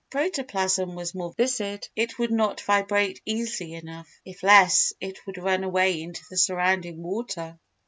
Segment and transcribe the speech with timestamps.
[0.07, 5.37] If protoplasm was more viscid it would not vibrate easily enough; if less, it would
[5.37, 7.59] run away into the surrounding water.